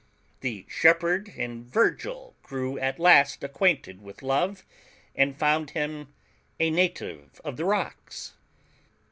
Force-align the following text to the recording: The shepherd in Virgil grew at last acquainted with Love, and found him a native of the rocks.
The 0.39 0.65
shepherd 0.67 1.27
in 1.27 1.63
Virgil 1.63 2.33
grew 2.41 2.79
at 2.79 2.97
last 2.97 3.43
acquainted 3.43 4.01
with 4.01 4.23
Love, 4.23 4.65
and 5.15 5.37
found 5.37 5.69
him 5.69 6.11
a 6.59 6.71
native 6.71 7.39
of 7.45 7.55
the 7.55 7.65
rocks. 7.65 8.33